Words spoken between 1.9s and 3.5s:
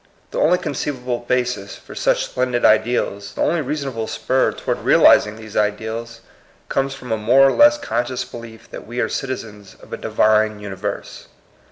such splen did ideals, the